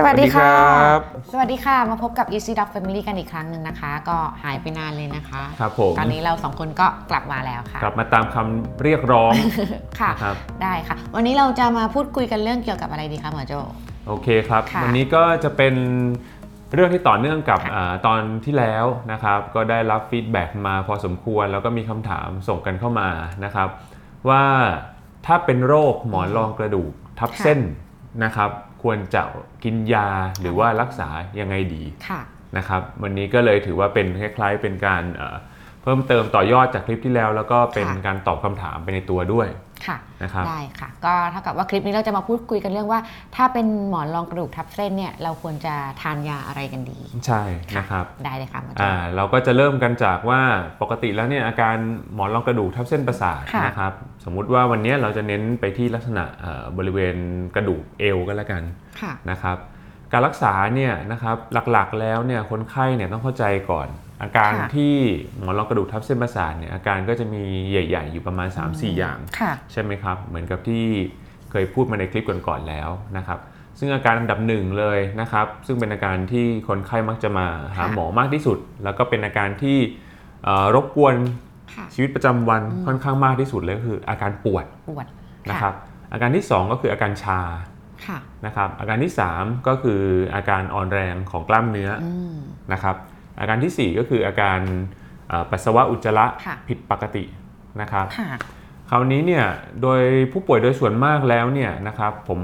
[0.00, 0.52] สวัสดีค่ะ
[0.90, 9.32] รับสวัสดีค่ะ มาพบกับ Easy Dog Family กันอีกครั้งหนึ่งนะคะ ก็หายไปนานเลยนะคะ ครับผม ตอนนี้เราสองคนก็กลับมาแล้วค่ะ กลับมาตามคำเรียกร้อง
[10.00, 13.54] ค่ะนะครับได้ค่ะ วันนี้เราจะมาพูดคุยกันเรื่องเกี่ยวกับอะไรดีคะหมอโจ
[14.08, 15.74] โอเคครับค่ะวันนี้ก็จะเป็น
[16.74, 23.08] เรื่องที่ต่อเนื่องกับค่ะอาตอนที่แล้วนะครับ ก็ได้รับฟีดแบ็กมาพอสมควร แล้วก็มีคำถามส่งกันเข้ามา
[23.44, 23.68] นะครับ
[24.28, 24.44] ว่า
[25.26, 27.60] ถ้าเป็นโรคหมอนรองกระดูกทับเส้น
[28.24, 28.50] นะครับ
[28.82, 29.22] ควรจะ
[29.64, 30.08] กินยา
[30.40, 31.08] หรือว่ารักษา
[31.40, 32.20] ยังไงดีค่ะ
[32.56, 35.36] นะครับวันนี้ก็เลยถือว่าเป็นคล้ายๆเป็นการเอ่อ
[35.82, 39.48] เพิ่มเติมต่อยอดจากคลิปที่แล้ว แล้วก็เป็นค่ะการตอบคำถามไปในตัวด้วย
[39.86, 43.00] ค่ะนะครับได้ค่ะ ก็เท่ากับว่าคลิปนี้เราจะมาพูดคุยกันเรื่องว่า
[43.36, 47.42] ถ้าเป็นหมอนรองกระดูกทับเส้นเนี่ยเราควรจะทานยาอะไรกันดี ใช่
[47.78, 50.40] นะครับได้เลยค่ะหมอโจอ่าเราก็จะเริ่มกันจากว่า
[50.80, 51.76] ปกติแล้วเนี่ยอาการ
[52.14, 53.92] หมอนรองกระดูกทับเส้นประสาทค่ะนะครับ
[54.24, 57.16] สมมุติว่าวันนี้เราจะเน้นไปที่ลักษณะเอ่อบริเวณ
[57.54, 58.62] กระดูกเอวก็แล้วกัน
[59.00, 59.58] ค่ะนะครับ
[60.12, 61.36] การรักษาเนี่ยนะครับ
[61.72, 63.88] หลักๆแล้วเนี่ยคนไข้เนี่ยต้องเข้าใจก่อน
[64.22, 64.94] อาการค่ะที่
[65.40, 70.84] หมอนรองกระดูกทับเส้นประสาทเนี่ยอาการก็จะมีใหญ่ ๆ อยู่ประมาณ 3-4 อย่างค่ะใช่ไหมครับ เหมือนกับที่
[71.50, 73.38] เคยพูดมาในคลิปก่อนๆแล้วนะครับ
[73.78, 79.78] ซึ่งอาการอันดับหนึ่งเลยนะครับ ซึ่งเป็นอาการที่คนไข้มักจะมาหาค่ะหมอมากที่สุด แล้วก็เป็นอาการที่
[80.44, 81.14] เอ่อรบกวน
[81.74, 85.06] ค่ะชีวิตประจำวันค่อนข้างมากที่สุดเลยก็คือ อาการปวดปวด
[85.50, 85.74] นะครับ
[86.12, 87.40] อาการที่ 2 ก็คืออาการชา
[88.06, 90.00] ค่ะนะครับ อาการที่ 3 ก็คือ
[90.34, 92.36] อาการอ่อนแรงของกล้ามเนื้อออืม
[92.72, 92.96] นะครับ
[93.40, 94.60] อาการทีสี่ 4 ก็คืออาการ
[95.28, 97.24] เอ่อปัสสาวะอุจจาระค่ะผิดปกติ
[97.80, 98.30] นะครับค่ะ
[98.90, 99.44] คราวนี้เนี่ย
[99.82, 100.00] โดย
[100.32, 102.40] ผู้ป่วยโดยส่วนมากแล้วเนี่ยนะครับผม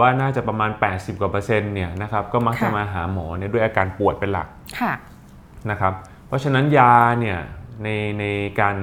[0.00, 4.46] ว่าน่าจะประมาณ 80กว่าเปอร์เซ็นต์เนี่ยนะครับก็มักจะค่ะมาหาหมอเนี่ยด้วยอาการปวดเป็นหลัก
[4.80, 4.92] ค่ะ
[5.70, 5.92] นะครับ
[6.26, 7.38] เพราะฉะนั้นยาเนี่ย
[7.82, 7.88] ใน
[8.20, 8.24] ใน
[8.60, 8.76] การ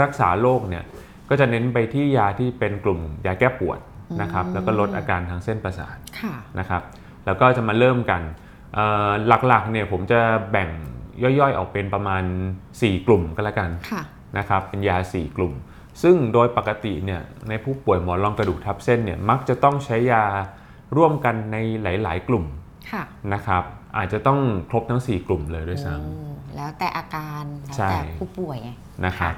[0.00, 0.84] รักษาโรคเนี่ย
[1.30, 3.78] ก็จะเน้นไปที่ยาที่เป็นกลุ่มยาแก้ปวด
[4.22, 6.82] นะครับอืมแล้วก็ลดอาการทางเส้นประสาทค่ะนะครับ
[7.26, 8.47] แล้วก็จะมาเริ่มกันเอ่อ
[9.46, 10.20] หลักๆเนี่ยผมจะ
[10.52, 10.68] แบ่ง
[11.22, 12.24] ย่อยๆ ออกเป็นประมาณ
[12.64, 14.02] 4 กลุ่มก็แล้วกันค่ะ
[14.38, 15.52] นะครับเป็นยา 4 กลุ่ม
[16.02, 20.24] ซึ่งโดยปกติเนี่ยในผู้ป่วยหมอนรองกระดูกทับเส้นเนี่ยมักจะต้องใช้ยา
[20.96, 22.44] ร่วมกันในหลาย ๆ กลุ่ม
[22.92, 23.02] ค่ะ
[23.34, 23.62] นะครับ
[23.96, 24.38] อาจจะต้อง
[24.70, 25.94] ครบทั้ง 4 กลุ่มเลยด้วยซ้อื
[26.28, 29.34] มแล้วแต่อาการแล้วใช่แต่ผู้ป่วยไงำนะครับ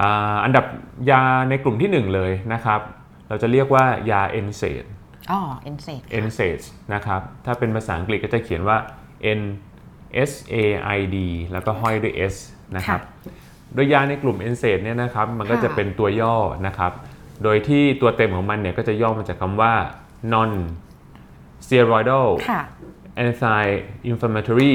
[0.00, 0.64] อ่าอันดับ
[1.10, 2.80] ยาในกลุ่มที่ 1 เลยนะครับ
[3.28, 4.84] เราจะเรียกว่ายา NSAID อ๋อเอนเซด
[6.24, 6.62] NSAID
[6.94, 8.76] นะครับ ถ้าเป็นภาษาอังกฤษก็จะเขียนว่า
[9.38, 9.40] N
[10.30, 10.56] S A
[10.96, 11.16] I D
[11.52, 12.34] แล้วก็ห้อยด้วย S
[12.76, 13.00] นะครับ
[13.74, 16.36] โดยยาในกลุ่ม NSAID เนี่ยนะครับ มันก็จะเป็นตัวย่อ
[16.66, 16.92] นะครับ
[17.42, 19.74] โดยที่ตัวเต็มของมันเนี่ยก็จะย่อมาจากคำว่า
[20.32, 20.52] non
[21.64, 22.62] steroidal ค่ะ
[23.24, 23.64] anti
[24.10, 24.74] inflammatory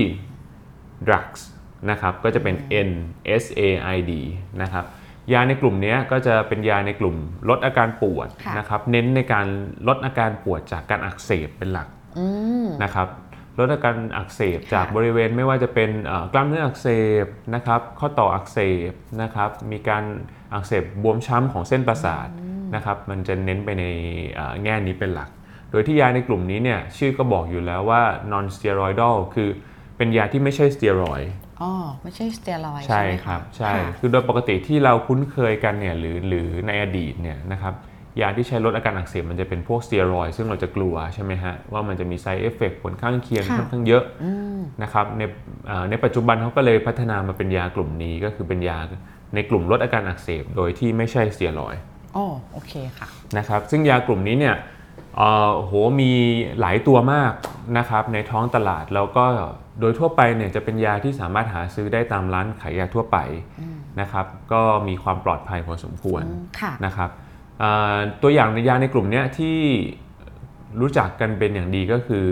[1.08, 1.42] drugs
[1.90, 2.56] นะครับ ก็จะเป็น
[2.90, 4.12] NSAID
[4.62, 4.86] นะครับ
[5.34, 7.16] ยาในกลุ่มเนี้ยก็จะเป็นยาในกลุ่ม
[7.50, 9.47] ลดอาการปวดค่ะนะครับเน้นในการ
[9.88, 12.25] ลดอาการปวดจากการอักเสบเป็นหลักอื
[12.66, 13.07] มนะครับ
[13.59, 16.88] ลดอาการอักเสบค่ะจากบริเวณไม่ว่าจะเป็นเอ่อกล้ามเนื้ออักเส
[17.23, 17.25] บ
[17.56, 18.91] นะครับข้อต่ออักเสบ
[19.22, 20.03] นะครับมีการ
[20.53, 22.28] อักเสบบวมช้ำของเส้นประสาท
[22.75, 23.85] นะครับมันจะเน้นไปใน
[24.34, 25.29] เอ่อแง่นี้เป็นหลัก
[25.72, 28.01] โดยที่ยาในกลุ่มนี้เนี่ยชื่อก็บอกอยู่แล้วว่า
[28.31, 29.50] non steroidal คือ
[29.97, 31.31] เป็นยาที่ไม่ใช่สเตียรอยด์
[31.62, 31.72] อ๋อ
[32.02, 37.74] ไม่ใช่สเตียรอยด์ใช่ไหมะ ครับใช่ค่ะคือโดยปกติที่เราคุ้นเคยกันเนี่ยหรือหรือในอดีตเนี่ยนะครับ
[38.22, 45.22] ยาที่ใช้ลดอาการอักเสบมันจะเป็นพวกสเตียรอยด์ซึ่งเราจะกลัวใช่ไหมฮะว่ามันจะมี side effect ผลข้างเคียงค่ะ ค่อนข้างเยอะอืม นะครับใน
[45.68, 48.80] เอ่อในปัจจุบันเขาก็เลยพัฒนามาเป็นยากลุ่มนี้ก็คือเป็นยา
[49.36, 51.81] ในกลุ่มลดอาการอักเสบโดยที่ไม่ใช่สเตียรอยด์
[52.16, 54.56] อ๋อโอเคค่ะ นะครับซึ่งยากลุ่มนี้เนี่ย
[55.18, 56.12] เอ่อโหมี
[56.59, 57.34] หลายตัวมาก
[57.78, 59.25] นะครับในท้องตลาดแล้วก็
[59.79, 63.17] โดยทั่วไปเนี่ยจะเป็นยาที่สามารถหาซื้อได้ตามร้านขายยาทั่วไป
[64.01, 67.09] นะครับ ก็มีความปลอดภัยพอสมควรอืมค่ะนะครับ
[67.59, 69.57] เอ่อตัวอย่างในยาในกลุ่มเนี้ยที่
[70.81, 72.28] รู้จักกันเป็นอย่างดีก็คือ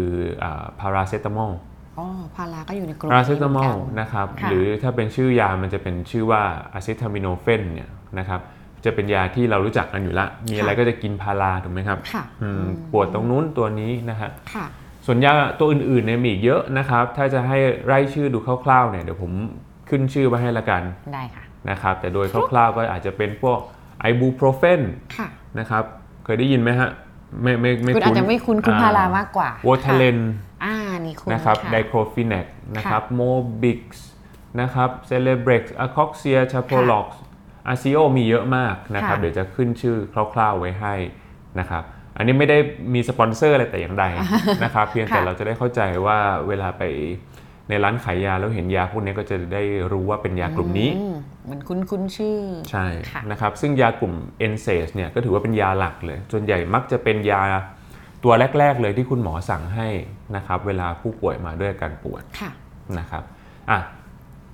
[0.80, 1.52] พาราเซตามอล
[1.98, 2.06] อ๋อ
[2.36, 6.42] พาราก็อยู่ในกลุ่มพาราเซตามอนี้ลเหมือนกันนะครับค่ะหรือถ้าเป็นชื่อยามันจะเป็นชื่อว่า
[6.74, 8.42] อะซิทามิโนเฟนเนี่ยนะครับ
[8.86, 14.66] จะเป็นยาที่เรารู้จักกันอยู่ละมีอะไรก็จะกินพาราถูกไหมครับค่ะอืมปวดตรงนู้นตัวนี้นะฮะค่ะ
[15.10, 19.32] ส่วนยาตัวอื่นๆเนี่ยมีอีกเยอะนะครับ ถ้าจะให้ไล่ชื่อดูคร่าวๆเนี่ยเดี๋ยวผม
[19.90, 20.84] ขึ้นชื่อไว้ให้ละกัน
[21.14, 23.60] ได้ค่ะนะครับ แต่โดยคร่าวๆก็อาจจะเป็นพวก
[24.00, 24.82] ไอบูโปรเฟน
[25.18, 25.28] ค่ะ
[25.60, 25.84] นะครับ
[26.24, 26.90] เคยได้ยินไหมฮะ
[27.42, 30.18] ไม่ไม่ไม่คุณอาจจะไม่คุ้นคุณพารามากกว่าวอทเลน
[30.64, 30.74] อ่า
[31.06, 33.22] นี่คุณนะครับค่ะไดโครฟิน c นะครับโม
[33.62, 34.06] บิกส์
[34.62, 37.08] นะครับเซเลบรกอะคอกเซียชาโพล็อก
[37.68, 39.98] อาซิโอมีเยอะมากนะครับค่ะเดี๋ยวจะขึ้นชื่อ
[40.34, 40.94] คร่าวๆไว้ให้
[41.60, 41.84] นะครับ
[42.18, 42.58] อันนี้ไม่ได้
[42.94, 44.06] มีสปอนเซอร์อะไรแต่อย่างใด
[44.64, 46.18] นะครับ เพียงแต่ค่ะเราจะได้เข้าใจว่า
[46.48, 46.84] เวลาไป
[47.70, 52.38] ในร้านขายยาแล้วเห็นยาพวกนี้ก็จะได้รู้ว่าเป็นยากลุ่มนี้อืมเหมือนคุ้นคุ้นๆชื่อ
[52.72, 54.14] ใช่ค่ะนะครับ ซึ่งยากลุ่ม
[54.52, 57.42] NSAID เนี่ยก็ถือว่าเป็นยาหลักเลย ส่วนใหญ่มักจะเป็นยา
[58.24, 59.88] ตัวตัวแรก ๆ เลยที่คุณหมอสั่งให้
[60.36, 62.52] นะครับ เวลาผู้ป่วยมาด้วยอาการปวดค่ะ
[63.00, 63.24] นะครับ
[63.70, 63.80] อะ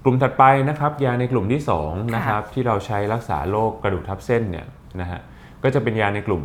[0.03, 4.67] กลุ่มถัดไปนะครับ ยาในกลุ่มที่2นะครับที่เราใช้รักษาโรคกระดูกทับเส้นเนี่ย
[5.01, 5.19] นะฮะ
[5.63, 6.43] ก็จะเป็นยาในกลุ่ม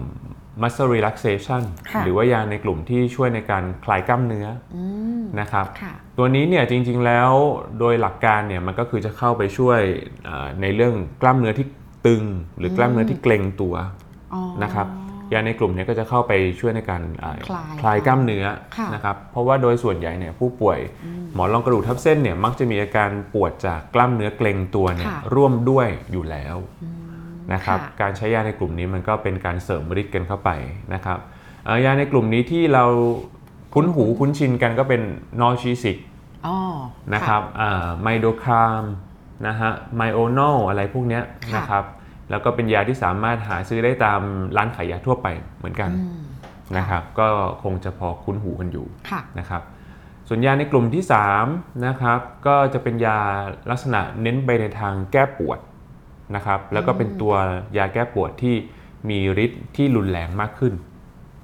[0.63, 1.63] muscle relaxation
[1.93, 4.47] ค่ะหรือว่ายาในกลุ่มที่ช่วยในการคลายกล้ามเนื้อ
[4.77, 4.85] อื
[5.21, 7.31] มนะครับค่ะตัวนี้เนี่ยจริงๆแล้ว
[7.79, 9.81] โดยหลักการเนี่ยมันก็คือจะเข้าไปช่วย
[10.25, 11.67] เอ่อในเรื่องกล้ามเนื้อที่
[12.07, 12.25] ตึง
[12.59, 13.75] หรือกล้ามเนื้อที่เกร็งตัว
[14.35, 14.89] อ๋อนะครับ
[15.33, 18.45] ยาในกลุ่มเนี้ก็จะเข้าไปช่วยในการอ่าคลายคลายกล้ามเนื้อ
[18.77, 20.79] ค่ะนะครับเพราะว่าโดยส่วนใหญ่เนี่ยผู้ป่วย
[21.35, 26.57] หมอนรองกระดูกทับเส้นเนี่ยมักจะมีอาการปวดจากกล้ามเนื้อเกร็งตัวเนี่ยค่ะร่วมด้วยอยู่แล้ว
[27.53, 30.51] นะครับค่ะการใช้ยาในกลุ่มนี้มันก็เป็นการเสริมฤทธิ์กันเข้าไป
[30.95, 31.19] นะครับ
[31.65, 32.85] เอ่อยาในกลุ่มนี้ที่เรา
[33.75, 35.03] คุ้นหูคุ้นชินกันก็เป็น
[35.41, 35.97] นอร์ชิสิก
[36.47, 36.57] อ๋อ
[37.15, 37.43] นะครับ
[38.03, 38.85] ไมโดคราม
[39.47, 41.23] นะฮะไมโอนอลอะไรพวกเนี้ย
[41.53, 41.85] ค่ะนะครับ
[42.31, 44.21] แล้วก็เป็นยาที่สามารถหาซื้อได้ตาม
[44.57, 45.27] ร้านขายยาทั่วไป
[45.59, 46.21] เหมือนกันอืม
[46.77, 47.27] นะครับก็
[47.63, 49.63] คงจะพอคุ้นหูกันอยู่ค่ะนะครับ
[50.29, 51.05] ส่วนยาในกลุ่มที่
[51.45, 53.19] 3นะครับก็จะเป็นยา
[53.71, 55.59] ลักษณะเน้นไปในทางแก้ปวด
[56.35, 57.35] นะครับแล้วก็เป็นตัว
[57.79, 58.55] ยาแก้ปวดที่
[59.11, 60.75] มีฤทธิ์ที่รุนแรงมากขึ้น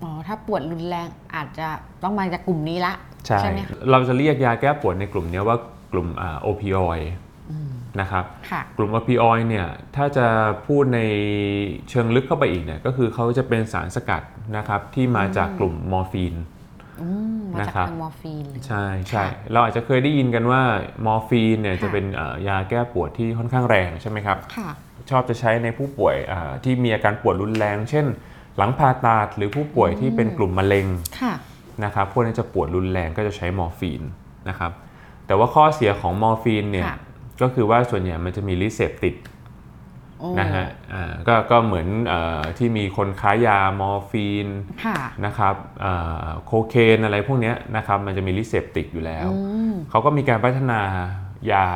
[0.02, 1.69] อ๋อถ้าปวดรุนแรงอาจจะ
[2.02, 2.94] ต้องมาจากกลุ่มนี้ละ
[3.26, 5.56] ใช่ไหมคะเราจะเรียกยาแก้ปวดในกลุ่มเนี้ยว่า
[5.92, 6.08] กลุ่ม
[6.42, 7.00] โอพิออย
[8.00, 9.66] นะครับค่ะกลุ่ม opioid เนี่ย
[9.96, 10.26] ถ้าจะ
[10.66, 11.00] พูดใน
[11.90, 14.22] เชิงลึกเข้าไปอีกเนี่ยก็คือเขาจะเป็นสารสกัด
[14.56, 16.34] นะครับที่มาจากกลุ่มมอร์ฟีน
[17.02, 17.10] อื
[17.55, 20.62] มมาจากนะครับทางมอร์ฟีนหรือใช่ใช่ค่ะเราอาจจะเคยได้ยินกันว่า
[21.06, 24.71] มอร์ฟีนเนี่ยค่ะจะเป็นเอ่อยาแก้ปวดที่ค่อนข้างแรงใช่ไหมครับค่ะ
[25.11, 28.06] ชอบจะใช้ในผู้ป่วยอ่าที่มีอาการปวดรุนแรง เช่น
[28.56, 30.87] หลังผ่าตัดหรือผู้ป่วยที่เป็นกลุ่มมะเร็ง
[31.21, 31.35] ค่ะ
[31.85, 34.03] นะครับพวกนี้จะปวดรุนแรงก็จะใช้มอร์ฟีน
[34.49, 34.73] นะครับ
[35.27, 36.99] แต่ว่าข้อเสียของมอร์ฟีนเนี่ยค่ะ
[37.43, 39.33] ก็คือว่าส่วนใหญ่มันจะมีฤทธิ์เสพติดโอ้
[40.41, 44.49] นะฮะอ่าก็ก็เหมือนเออที่มีคนค้ายามอร์ฟีน
[44.85, 45.93] ค่ะนะครับเอ่
[46.25, 49.38] อโคเคนอะไรพวกเนี้ยนะครับมันจะมีฤทธิ์เสพติดอยู่แล้วอื
[49.71, 50.81] มเขาก็มีการพัฒนา
[51.53, 51.67] ยา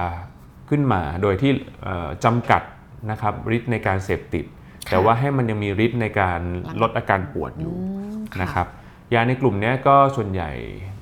[0.68, 1.52] ขึ้นมาโดยที่
[1.84, 2.62] เอ่อจำกัด
[3.10, 4.44] นะครับฤทธิ์ในการเสพติด
[4.90, 6.40] แต่ว่าให้มันยังมีฤทธิ์ในการ
[6.80, 7.84] ลดอาการปวดอยู่อื
[8.18, 8.66] มค่ะนะครับ
[9.14, 10.50] ยาในกลุ่มเนี้ยก็ส่วนใหญ่
[10.82, 10.97] อ่า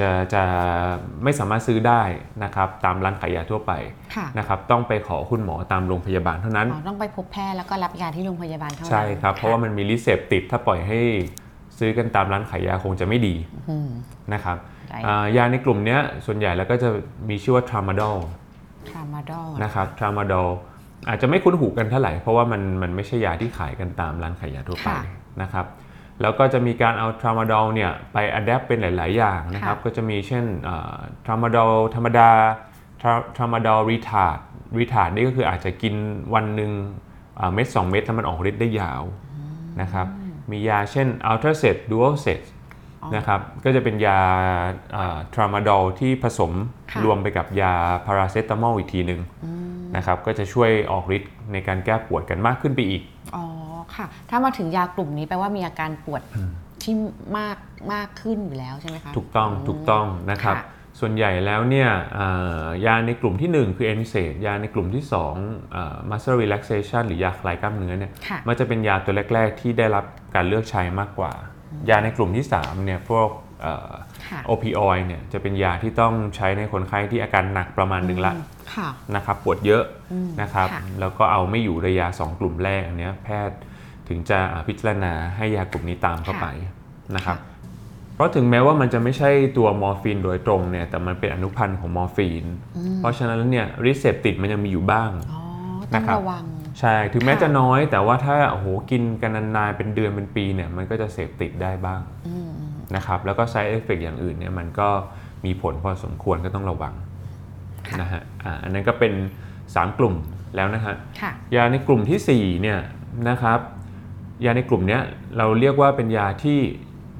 [0.00, 0.42] จะจะ
[1.24, 2.02] ไม่สามารถซื้อได้
[2.44, 3.72] นะครับตามร้านขายยาทั่วไป
[4.14, 11.00] ค่ะนะครับต้องไปขอคุณหมอตามโรงพยาบาลเท่านั้นอ๋อต้องไปพบแพทย์แล้วก็รับยาที่โรงพยาบาลเท่านั้น ใช่ครับ เพราะว่ามันมีฤทธิ์เสพติดถ้าปล่อยให้
[11.78, 13.34] ซื้อกันตามร้านขายยาคงจะไม่ดี
[13.70, 13.88] อืม
[14.32, 14.56] นะครับ
[14.88, 16.88] ได้อ่ายาในกลุ่มเนี้ยส่วนใหญ่แล้วก็จะ
[17.28, 18.16] มีชื่อว่าทรามาดอล
[18.90, 20.48] ทรามาดอลนะครับทรามาดอล
[21.08, 24.90] อาจจะไม่คุ้นหูกันเท่าไหร่เพราะว่ามันมันไม่ใช่ยาที่ขายกันตามร้านขายยาทั่วไป
[25.42, 25.66] นะครับ
[26.20, 30.44] แล้วก็จะมีการเอาทรามาดอลเนี่ยไปอัดแอปเป็นหลาย ๆ อย่างนะครับ ก็จะมีเช่น
[31.24, 32.30] ทรามาดอลธรรมดา
[33.36, 34.38] ทรามาดอล retard
[34.78, 35.94] retard นี่ก็คืออาจจะกิน
[36.34, 36.72] วันหนึ่ง
[37.38, 39.02] อ่าเม็ด2เม็ดแล้วมันออกฤทธิ์ได้ยาว
[39.80, 40.06] นะครับ
[40.50, 42.40] มียาเช่น a l t r a s e t Dual Set
[43.16, 44.18] นะครับก็จะเป็นยา
[45.34, 46.52] ทรามาดอลที่ผสม
[46.90, 47.72] ค่ะรวมไปกับยา
[48.06, 49.20] พาราเซตามอลอีกทีหนึ่ง
[49.96, 53.02] นะครับก็จะช่วยออกฤทธิ์ในการแก้ปวดกันมากขึ้นไปอีก
[53.36, 53.44] อ๋อ
[53.96, 56.22] ค่ะ ถ้ามาถึงยากลุ่มนี้แปลว่ามีอาการปวด
[56.82, 56.94] ที่
[57.38, 57.58] มาก
[57.92, 60.64] มากขึ้นอยู่แล้วใช่ไหมคะ ถูกต้องมถูกต้องนะครับค่ะ
[61.00, 61.88] ส่วนใหญ่แล้วเนี่ย
[62.18, 65.04] อ่ายาในกลุ่มที่ 1 คือ NSAID ยาในกลุ่มที่
[65.38, 70.04] 2อ่า muscle relaxation หรือยาคลายกล้ามเนื้อเนี่ยค่ะมันจะเป็นยาตัวแรก ๆ ที่ได้รับ
[70.34, 71.32] การเลือกใช้มากกว่า
[71.90, 73.28] ยาในกลุ่มที่3เนี่ยพวก
[73.62, 73.92] เอ่อ
[74.28, 78.32] ค่ะโอปิออยเนี่ยจะเป็นยาที่ต้องใช้ในคนไข้ที่อาการหนักประมาณหนึ่งละ
[78.74, 79.84] ค่ะนะครับปวดเยอะ
[80.42, 83.58] นะครับค่ะแล้วก็เอาไม่อยู่ระยา2กลุ่มแรกอันเนี้ยแพทย์
[84.10, 86.46] ถึงจะพิจารณาให้ยากลุ่มนี้ตามเข้าไป
[87.16, 87.38] นะครับ
[88.14, 92.44] เพราะถึงแม้ว่ามันจะไม่ใช่ตัวมอร์ฟีนโดยตรงเนี่ยแต่มันเป็นอนุพันธ์ของมอร์ฟีน
[92.98, 95.42] เพราะฉะนั้นแล้วเนี่ยฤทธิ์เสพติดมันยังมีอยู่บ้างอ๋อ
[95.94, 96.44] ต้อนะงครับระวัง
[96.80, 102.50] ใช่ถึงแม้ค่ะจะน้อย แต่ว่าถ้าโอ้โหกินกันนานๆเป็นเดือนเป็นปีเนี่ยมันก็จะเสพติดได้บ้างอืม
[102.96, 104.88] นะครับแล้วก็ side effect อย่างอื่นเนี่ยมันก็
[105.44, 106.94] มีผลพอสมควรก็ต้องระวัง
[108.00, 109.12] นะฮะอ่าอันนั้นก็เป็น
[109.54, 110.14] 3 กลุ่ม
[110.56, 112.78] แล้วนะฮะค่ะยาในกลุ่มทีสี่4เนี่ย
[113.28, 113.60] นะครับ
[114.44, 115.02] ยาในกลุ่มเนี้ย
[115.36, 116.58] เราเรียกว่าเป็นยาที่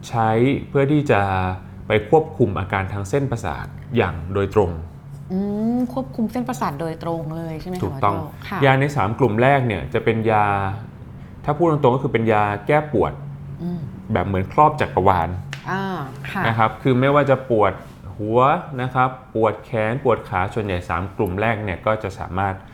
[0.08, 0.30] ใช้
[0.68, 1.20] เพื่อที่จะ
[1.86, 4.70] ไปควบคุมอาการทางเส้นประสาทอย่างโดยตรง
[5.32, 5.38] อื
[5.76, 10.46] มควบคุมเส้นประสาทโดยตรงเลยใช่ไหมคะถูกต้องหมโจ้ค่ะยาใน 3 กลุ่มแรกเนี่ยจะเป็นยา
[11.44, 13.12] ถ้าพูดตรงๆก็คือเป็นยาแก้ปวด
[13.62, 13.80] อืม
[14.12, 15.28] แบบเหมือนครอบจักรวาล
[15.70, 15.84] อ่า
[16.30, 17.72] ค่ะนะครับคือไม่ว่าจะปวด
[18.18, 18.40] หัว
[18.82, 22.69] นะครับปวดแขนปวดขาส่วนใหญ่ 3 กลุ่มแรกเนี่ยก็จะสามารถอ่า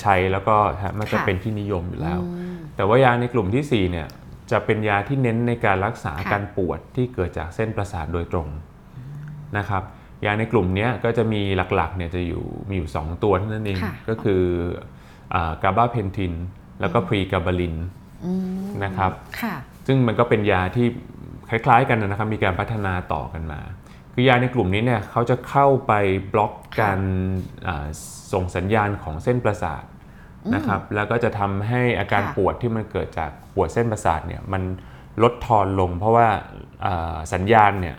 [0.00, 0.56] ใช้แล้วก็
[0.98, 4.06] มันจะค่ะเป็นที่นิยมอยู่แล้วอืมแต่ว่ายาในกลุ่มทีสี่4เนี่ย
[4.50, 8.48] จะเป็นยาที่เน้นในการรักษาค่ะการปวดที่เกิดจากเส้นประสาทโดยตรง
[9.58, 9.82] นะครับ
[10.24, 14.42] ยาในกลุ่มเนี้ยก็จะมีหลักๆเนี่ยจะอยู่มีอยู่ 2 ตัวเท่านั้นเองค่ะก็คือ
[15.62, 16.34] กาบาเพนทิน
[16.80, 17.74] แล้วก็พรีกาบาลิน
[18.26, 18.32] อื
[18.64, 19.54] มนะครับค่ะ
[19.86, 20.86] ซึ่งมันก็เป็นยาที่
[21.50, 23.60] คล้ายๆกันนะครับมีการพัฒนาต่อกันมา
[24.20, 25.92] คือยาในกลุ่มนี้เนี่ยเขาจะเข้าไป
[26.32, 27.00] บล็อกการ
[27.66, 27.86] อ่า
[28.32, 29.84] ส่งสัญญาณของเส้นประสาท
[30.54, 34.62] นะครับแล้วก็จะทำให้อาการค่ะปวดที่มันเกิดจากปวดเส้นประสาทเนี่ยมัน
[35.22, 36.28] ลดทอนลง เพราะว่า
[36.86, 37.96] อ่าสัญญาณเนี่ย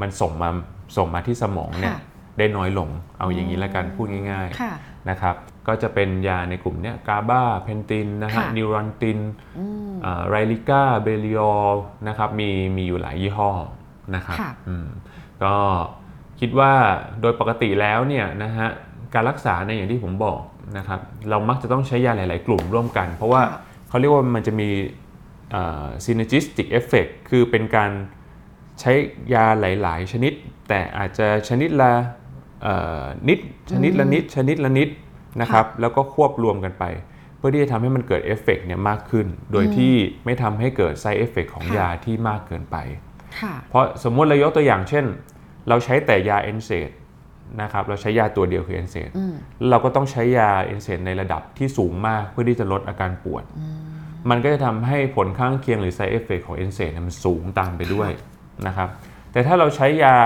[0.00, 0.48] มันส่งมา
[0.96, 2.00] ส่งมาที่สมองเนี่ยค่ะ
[2.38, 2.88] ได้น้อยลง
[3.18, 4.72] เอาอย่างนี้ละกันพูดง่ายๆค่ะ
[5.10, 5.34] นะครับ
[5.66, 9.18] ก็จะเป็นยาในกลุ่มเนี้ยกาบาเพนตินนะฮะค่ะนิวรอนติน
[10.28, 11.76] Lyrica เบลิออล
[12.08, 13.50] นะครับมีมีอยู่หลายยี่ห้อ
[14.14, 14.88] นะครับค่ะอืม
[15.44, 15.56] ก็
[16.40, 16.72] คิดว่า
[17.20, 18.68] โดยปกติแล้วเนี่ยนะฮะ
[19.14, 20.40] การรักษาในยอย่างที่ผมบอก
[20.78, 24.68] นะครับเรามักจะต้องใช้ยาหลาย ๆ กลุ่มร่วมกัน เพราะว่าค่ะเขาเรียกว่ามันจะมี
[26.04, 27.90] ซีน e จิสติกเอฟเฟกคือเป็นการ
[28.80, 28.92] ใช้
[29.34, 30.32] ยาหลาย ๆ ชนิด
[30.68, 31.92] แต่อาจจะชนิดละ
[32.62, 33.38] เอ่อนิด
[33.72, 34.88] ชนิดละนิดชนิดละนิด
[35.40, 36.84] นะครับแล้วก็ควบรวมกันไป
[37.36, 39.94] เพื่อที่จะทำให้มันเกิดเอฟเฟกเนี่ยมากขึ้น โดยที่
[40.24, 42.76] ไม่ทำให้เกิด side effect ของค่ะยาที่มากเกินไป
[43.40, 45.04] ค่ะเพราะสมมุติเรายกตัวอย่างเช่น
[45.68, 46.90] เราใช้แต่ยา NSAID
[47.62, 49.08] นะครับเราใช้ยาตัวเดียวคือ NSAID
[49.70, 53.44] เราก็ต้องใช้ยา NSAID ในระดับที่สูงมากเพื่อที่จะลดอาการปวด
[54.30, 58.10] มันก็จะทำให้ผลข้างเคียงหรือ side effect ของ NSAID มันสูงตามไปด้วย
[58.66, 58.88] นะครับ
[59.32, 60.16] แต่ถ้าเราใช้ยา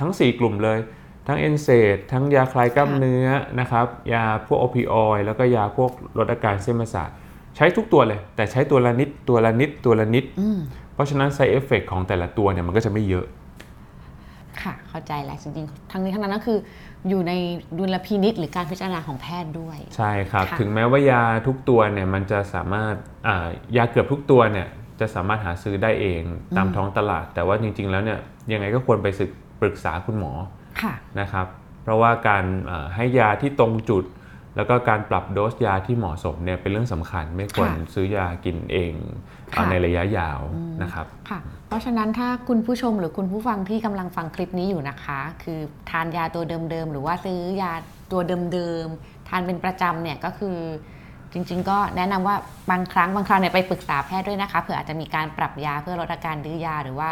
[0.00, 0.78] ทั้ง 4 กลุ่มเลย
[1.26, 3.26] ทั้งเอนเซดทั้งยาคลายกล้ามเนื้อ
[3.60, 7.10] นะครับยาพวกโอปิออยแล้วก็ยาพวกลดอาการเส้นประสาท
[7.56, 10.24] ใช้ทุกตัวเลย แต่ใช้ตัวละนิดตัวละนิดตัวละนิด
[10.94, 13.26] เพราะฉะนั้น side effect ของแต่ละตัวเนี่ยมันก็จะไม่เยอะ
[14.64, 16.58] ค่ะ เข้าใจแล้วจริงๆ ทั้งนี้ทั้งนั้นก็คือ
[17.08, 17.32] อยู่ใน
[17.78, 22.94] ดุลพินิษหรือการพิจารณาของแพทย์ด้วย ใช่ครับ ค่ะ ถึงแม้ว่ายาทุกตัวเนี่ยมันจะสามารถ
[23.28, 24.68] อ่ายาเกือบทุกตัวเนี่ย
[25.00, 26.22] จะสามารถหาซื้อได้เอง
[26.56, 28.18] ตามท้องตลาด แต่ว่าจริง ๆ แล้วเนี่ย
[28.52, 29.30] ยังไงก็ควรไปศึก
[29.60, 30.32] ปรึกษาคุณหมอ
[30.82, 31.46] ค่ะ นะครับ
[31.82, 34.04] เพราะว่าการอ่าให้ยาที่ตรงจุด
[34.56, 38.92] แล้วก็การปรับโดสยาที่เหมาะสมเนี่ยเป็นเรื่องสำคัญไม่ควรค่ะซื้อยากินเอง
[39.52, 40.40] อ่าค่ะในระยะยาว
[40.82, 45.58] นะครับค่ะ เพราะฉะนั้นถ้าคุณผู้ชมหรือคุณผู้ฟังที่กำลังฟังคลิปนี้อยู่นะคะ คือ
[45.90, 47.72] ทานยาตัวเดิมๆหรือว่าซื้อยา
[48.12, 48.20] ตัว
[48.52, 50.58] เดิมๆทานเป็นประจำเนี่ยก็คือ
[51.32, 52.36] จริงๆ ก็แนะนำว่า
[52.70, 57.10] บางครั้งบางครั้งเนี่ยไปปรึกษาแพทย์ด้วยนะคะเผื่ออาจจะมีการปรับยาเพื่อลดอาการดื้อยาหรือว่า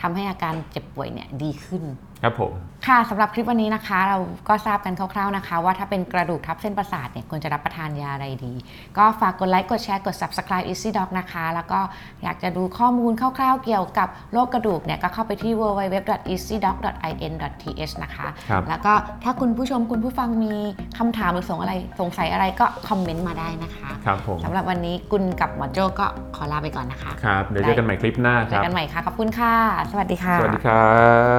[0.00, 1.84] ทำให้อาการเจ็บป่วยเนี่ยดีขึ้น
[2.22, 2.52] ครับผม
[2.86, 8.54] ค่ะสำหรับคลิปวันนี้นะคะ เราก็ทราบกันคร่าวๆนะคะ ว่าถ้าเป็นกระดูกทับเส้นประสาทเนี่ยควรจะรับประทานยาอะไรดี
[8.98, 11.80] ก็ฝากกดไลค์ กดแชร์ กด subscribe Easy Doc นะคะ แล้วก็
[12.22, 18.92] อยากจะดูข้อมูลคร่าวๆเกี่ยวกับโรคกระดูกเนี่ยก็เข้าไปที่ www.easydoc.in.th นะคะ ครับ แล้วก็
[19.24, 20.54] ถ้าคุณผู้ชมคุณผู้ฟังมี
[20.98, 29.54] คำถามหรือสงอะไรสงสัยอะไรก็คอมเมนต์มาได้นะคะครับผม สำหรับวันนี้กุลกับหมอโจก็ขอลาไปก่อนนะคะ ครับ เดี๋ยวเจอกันใหม่คลิปหน้าเจคอรับ กันใหม่ค่ะ ขอบคุณค่ะ
[29.90, 30.76] สวัสดีค่ะ สวัสดีครั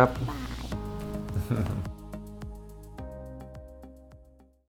[0.05, 0.44] บ